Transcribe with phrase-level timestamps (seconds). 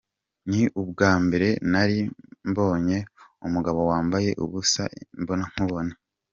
[0.49, 1.99] Ni ubwa mbere nari
[2.49, 2.97] mbonye
[3.47, 4.83] umugabo wambaye ubusa
[5.17, 5.93] imbonankubone.